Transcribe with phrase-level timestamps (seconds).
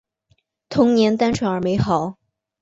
[0.67, 2.15] 童年单纯而美好